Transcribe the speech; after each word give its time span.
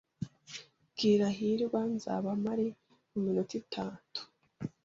Bwira 0.91 1.27
hirwa 1.37 1.81
nzaba 1.93 2.29
mpari 2.41 2.67
muminota 3.11 3.53
itatu. 3.63 4.21